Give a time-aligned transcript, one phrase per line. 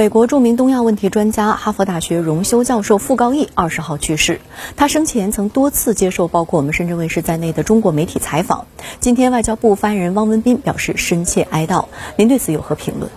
[0.00, 4.40] 美国著名东亚问题专家、哈佛大学荣休教授傅高义二十号去世。
[4.74, 8.66] 他生前曾多次接受包括我们深圳卫视在内的中国媒体采访。
[8.98, 11.84] 今天，外交部发言人汪文斌表示深切哀悼。
[12.16, 13.10] 您对此有何评论？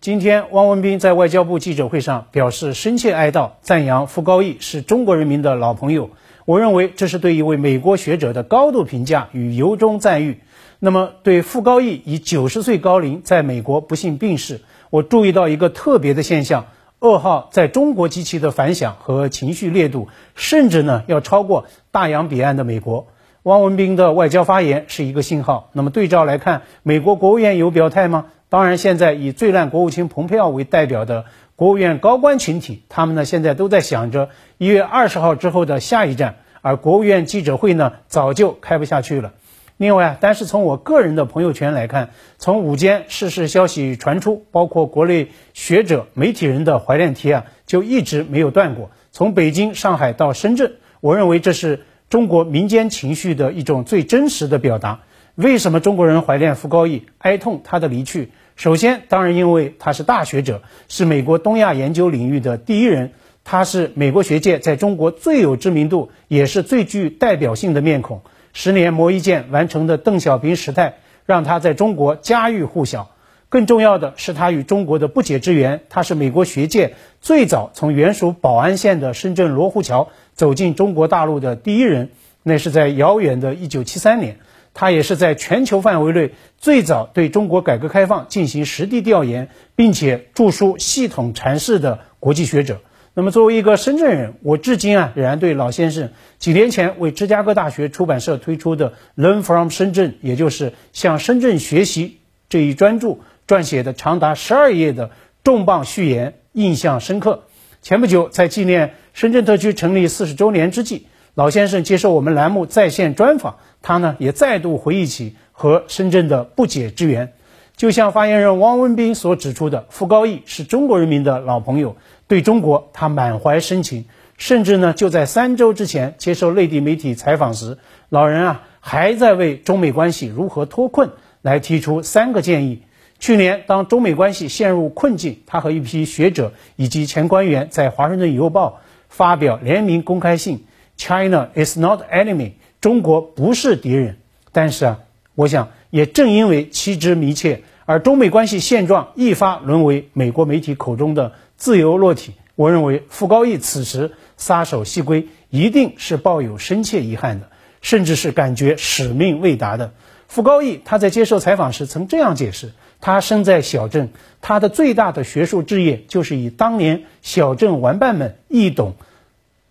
[0.00, 6.10] 今天，汪文斌在外交部记者会上表示深切哀悼，赞扬傅高义是中国人民的老朋友。
[6.44, 10.38] 我认为这是对一位美国学者的高度评价与由衷赞誉。
[10.78, 14.60] 那么，对傅高义以九十岁高龄在美国不幸病逝。
[14.92, 16.66] 我注意到一个特别的现象，
[17.00, 23.06] 噩耗在中国激起的反响和情绪烈度，甚至呢要超过大洋彼岸的美国。
[23.42, 25.70] 汪文斌的外交发言是一个信号。
[25.72, 28.26] 那么对照来看，美国国务院有表态吗？
[28.50, 31.24] 当然，现在以最烂国务卿蓬佩奥为代表的
[31.56, 34.28] 国务院高官群体，他们呢现在都在想着
[34.58, 39.32] 一月二十号之后的下一站，而国务院记者会呢早就开不下去了。
[39.76, 48.90] 另外，但是从我个人的朋友圈来看，从午间逝世消息传出，包括国内学者、媒体人的怀念帖啊，就一直没有断过。
[49.10, 55.00] 从北京、上海到深圳，我认为这是中国民间情绪的一种最真实的表达。
[55.34, 58.30] 为什么中国人怀念傅高义，哀痛他的离去？
[58.54, 63.12] 首先，当然因为他是大学者，是美国东亚研究领域的第一人，
[63.42, 68.20] 他是美国学界在中国最有知名度，也是最具代表性的面孔。
[68.52, 73.10] 十年磨一剑完成的邓小平时代，让他在中国家喻户晓。
[73.48, 75.82] 更重要的是他与中国的不解之缘。
[75.90, 82.10] 他是美国学界最早从原属宝安县的深圳罗湖桥走进中国大陆的第一人，
[82.42, 84.38] 那是在遥远的一九七三年。
[84.74, 92.80] 他也是在全球范围内最早对中国改革开放进行实地调研，并且著书系统阐释的国际学者。
[93.14, 105.10] 那么，作为一个深圳人，我至今啊仍然对老先生几年前为芝加哥大学出版社推出的《Learn from 深圳》，也就是向深圳学习这一专著撰写的长达十二页的
[105.44, 107.42] 重磅序言印象深刻。
[107.82, 117.34] 前不久，在纪念深圳特区成立四十周年之际，老先生接受我们栏目在线专访，他呢也再度回忆起和深圳的不解之缘。
[117.76, 121.96] 就像发言人汪文斌所指出的，傅高义是中国人民的老朋友，
[122.28, 124.04] 对中国他满怀深情，
[124.36, 127.78] 甚至呢就在三周之前接受内地媒体采访时，
[128.08, 131.10] 老人啊还在为中美关系如何脱困
[131.40, 132.82] 来提出三个建议。
[133.18, 138.68] 去年当中美关系陷入困境，他和一批学者以及前官员在《华盛顿邮报》
[139.08, 140.66] 发表联名公开信
[140.96, 144.18] ：“China is not enemy，中国不是敌人。”
[144.52, 145.00] 但是啊，
[145.34, 145.68] 我想。
[145.92, 152.32] 也正因为妻之密切，而中美关系现状一发沦为美国媒体口中的自由落体。
[152.54, 157.50] 我认为傅高义此时撒手西归，一定是抱有深切遗憾的，
[157.82, 159.92] 甚至是感觉使命未达的。
[160.28, 162.72] 傅高义他在接受采访时曾这样解释：
[163.02, 164.08] 他生在小镇，
[164.40, 168.94] 他的最大的学术志业就是以当年小镇玩伴们易懂、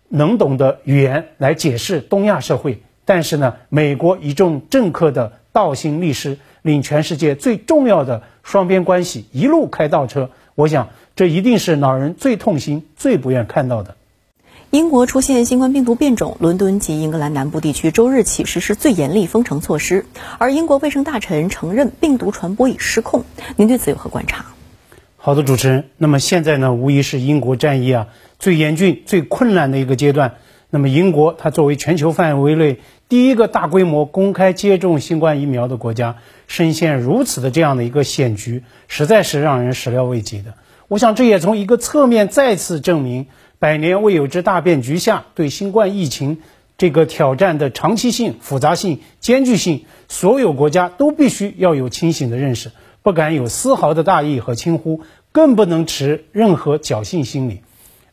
[0.08, 2.80] 能懂的语言来解释东亚社会。
[3.04, 5.32] 但是呢，美国一众政客的。
[5.52, 10.30] 倒行逆施，令全世界最重要的双边关系一路开倒车。
[10.54, 13.96] 我想，这一定是老人最痛心、最不愿看到的。
[14.70, 20.06] 英国出现新冠病毒变种，伦敦及英格兰南部地区周日起实施最严厉封城措施，
[20.38, 23.24] 而英国卫生大臣承认病毒传播已失控。
[23.56, 24.46] 您对此有何观察？
[25.18, 25.84] 好的，主持人。
[25.98, 28.08] 那么现在呢，无疑是英国战役啊
[28.38, 30.36] 最严峻、最困难的一个阶段。
[30.74, 32.78] 那么英国，它作为全球范围内
[33.10, 36.16] 第一个大规模公开接种新冠疫苗的国家，
[36.46, 40.54] 深陷如此的这样的一个险局，实在是让人始料未及的。
[40.88, 43.26] 我想，这也从一个侧面再次证明，
[43.58, 46.38] 百年未有之大变局下，对新冠疫情
[46.78, 52.70] 这个挑战的长期性、复杂性、艰巨性，所有国家都必须要有清醒的认识，
[53.02, 55.02] 不敢有丝毫的大意和轻忽，
[55.32, 57.60] 更不能持任何侥幸心理。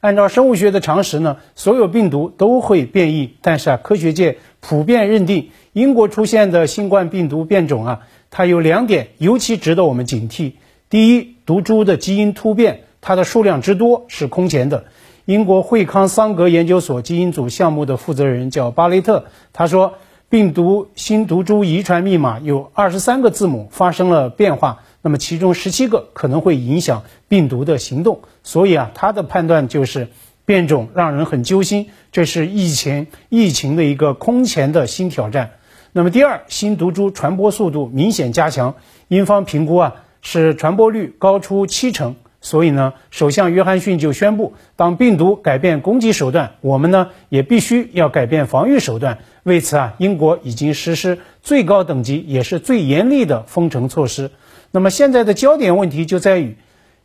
[0.02, 8.00] 按照生物学的常识呢，所有病毒都会变异，但是啊，科学界普遍认定英国出现的新冠病毒变种啊，
[8.32, 10.54] 它有两点尤其值得我们警惕。
[10.90, 14.86] 第一，毒株的基因突变，它的数量之多是空前的。
[15.26, 19.96] 英国惠康桑格研究所基因组项目的负责人叫巴雷特，他说，
[20.30, 24.80] 病毒新毒株遗传密码有二十三个字母发生了变化。
[25.02, 30.10] 那么其中十七个可能会影响病毒的行动，所以啊，他的判断就是
[30.46, 35.52] 变种让人很揪心，这是疫情疫情的一个空前的新挑战。
[35.94, 38.76] 那么第二，新毒株传播速度明显加强，
[39.08, 49.20] 英方评估啊是传播率高出七成，所以呢，首相约翰逊就宣布，当病毒改变攻击手段，我们呢也必须要改变防御手段。
[49.44, 54.30] 为此啊，英国已经实施最高等级也是最严厉的封城措施。
[54.72, 56.56] 那么现在的焦点问题就在于，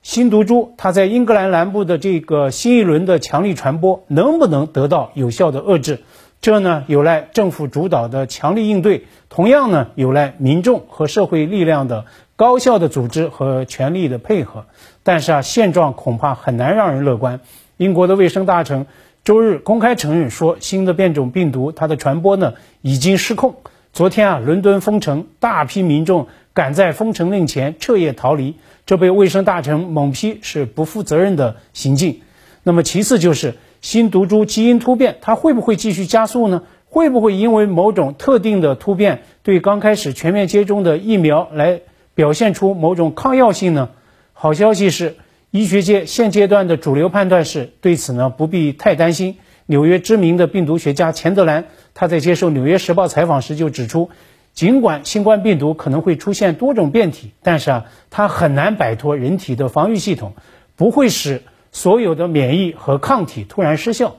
[0.03, 6.01] 新毒株它在英格兰南部的这个新一轮的强力传播能不能得到有效的遏制？
[6.43, 12.05] 这呢有赖政府主导的强力应对，同样呢有赖民众和社会力量的
[12.37, 14.67] 高效的组织和全力的配合。
[15.03, 17.41] 但是啊，现状恐怕很难让人乐观。
[17.79, 18.87] 英国的卫生大臣
[19.25, 22.53] 周日公开承认说，新的变种病毒它的传播呢
[22.83, 23.57] 已经失控。
[23.95, 28.55] 昨天啊，伦敦封城，大批民众赶在封城令前彻夜逃离，
[28.87, 32.21] 这被卫生大臣猛批是不负责任的行径。
[32.63, 33.57] 那么其次就是。
[33.85, 36.63] 新毒株基因突变，它会不会继续加速呢？
[36.89, 41.83] 会不会因为某种特定的突变对刚开始全面接种的疫苗来
[42.15, 43.91] 表现出某种抗药性呢？
[44.33, 45.17] 好消息是，
[45.51, 49.37] 医学界现阶段的主流判断是对此呢不必太担心。
[49.67, 54.09] 纽约知名的病毒学家钱德兰他在接受《纽约时报》采访时就指出，
[54.55, 60.33] 尽管新冠病毒可能会出现多种变体，但是啊，它很难摆脱人体的防御系统，
[60.77, 61.43] 不会使。
[61.77, 64.19] 所有的免疫和抗体突然失效，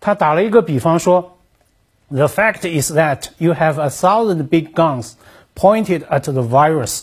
[0.00, 1.36] 他打了一个比方说
[2.08, 5.12] ：“The fact is that you have a thousand big guns
[5.54, 7.02] pointed at the virus。”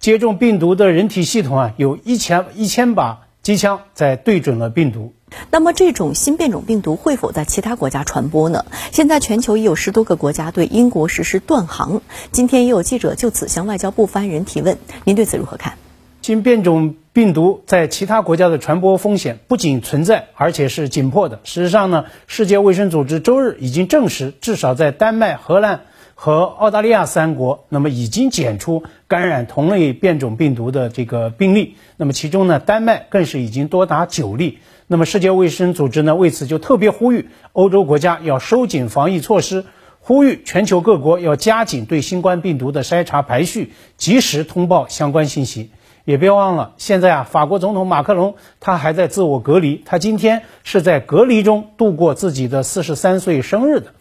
[0.00, 5.12] 接种病毒的人体系统啊，有一千一千把机枪在对准了病毒。
[5.50, 8.64] 那么，这种新变种病毒会否在其他国家传播呢？
[8.92, 12.02] 现在全球已有十多个国家对英国实施断航。
[12.32, 15.74] 今天也有记者就此向外交部发言人提问，您对此如何看？
[16.22, 21.40] 新变种病毒在其他国家的传播风险不仅存在，而且是紧迫的。
[21.44, 25.82] 事实上呢，世界卫生组织周日已经证实，至少在丹麦、荷兰
[26.14, 31.76] 和澳大利亚三国，那么已经检出感染同类变种病毒的这个病例。
[31.98, 34.58] 那么其中呢，丹麦更是已经多达九例。
[34.86, 39.64] 那么世界卫生组织呢，为此就特别呼吁欧洲国家要收紧防疫措施，
[40.00, 45.70] 呼吁全球各国要加紧对新冠病毒的筛查排序，及时通报相关信息。
[46.04, 53.94] 也别忘了，现在啊，法国总统马克龙他还在自我隔离，他今天是在隔离中度过自己的四十三岁生日的。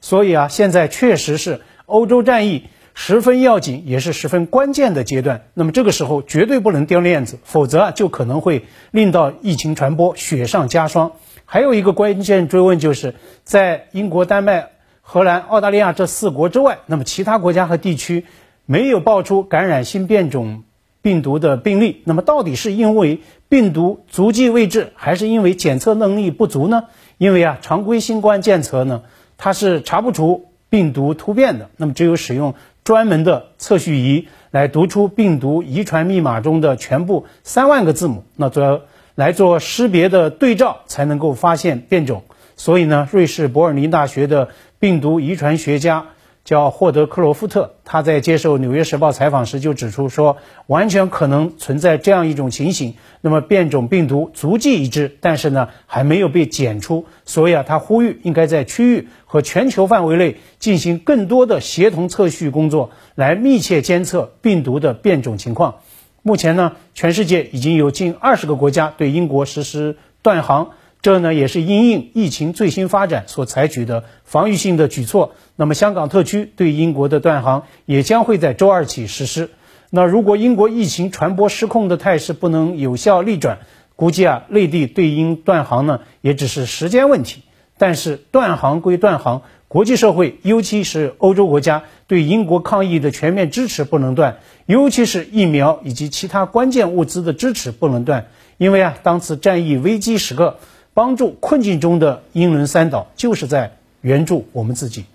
[0.00, 2.64] 所以啊，现在确实是欧洲战役
[2.94, 5.46] 十分要紧，也是十分关键的阶段。
[5.54, 11.12] 那么这个时候绝对不能掉链子，否则啊，就可能会令到疫情传播雪上加霜。
[11.44, 13.14] 还有一个关键追问就是，
[13.44, 14.70] 在英国、丹麦、
[15.00, 18.24] 荷兰、澳大利亚这四国之外，那么其他国家和地区
[18.66, 20.64] 没有爆出感染新变种。
[21.02, 26.88] 病毒的病例，那么到底是因为病毒足迹未至，还是因为检测能力不足呢？
[27.16, 29.00] 因为啊，常规新冠检测呢，
[29.38, 32.54] 它是查不出病毒突变的，那么只有使用
[32.90, 38.82] 专门的测序仪来读出病毒遗传密码中的全部三万个字母，那做
[39.14, 42.24] 来做识别的对照，才能够发现变种。
[42.56, 44.48] 所以呢，瑞士伯尔尼大学的
[44.80, 46.06] 病毒遗传学家。
[46.50, 65.76] 叫霍德克罗夫特，他在接受《纽约时报》采访时就指出说，完全可能存在这样一种情形：那么变种病毒足迹已知，但是呢还没有被检出，所以啊，他呼吁应该在区域和全球范围内进行更多的协同测序工作，来密切监测病毒的变种情况。
[66.22, 70.70] 目前呢，全世界已经有近二十个国家对英国实施断航。
[71.02, 75.32] 这呢也是因应疫情最新发展所采取的防御性的举措。
[75.56, 79.48] 那么香港特区对英国的断航也将会在周二起实施。
[79.88, 83.60] 那如果英国疫情传播失控的态势不能有效逆转，
[83.96, 87.44] 估计啊内地对英断航呢也只是时间问题。
[87.78, 98.26] 但是断航归断航，国际社会尤其是欧洲国家对英国抗疫的全面支持不能断，尤其是疫苗以及其他关键物资的支持不能断。
[98.58, 100.58] 因为啊当此战役危机时刻。
[101.00, 105.06] 帮助困境中的英伦三岛，就是在援助我们自己。